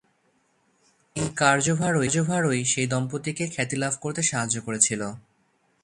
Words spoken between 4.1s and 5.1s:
সাহায্য করেছিল।